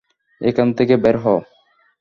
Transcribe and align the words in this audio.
এখান 0.41 0.67
থেকে 0.77 0.93
বের 0.97 1.15
হও। 1.17 1.39